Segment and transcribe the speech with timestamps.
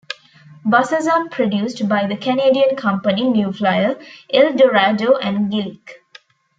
[0.65, 3.99] Buses are produced by the Canadian company New Flyer,
[4.33, 5.89] Eldorado, and Gillig.